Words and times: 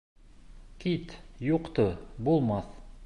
—Кит, 0.83 1.13
юҡты, 1.49 1.87
булмаҫ. 2.29 2.75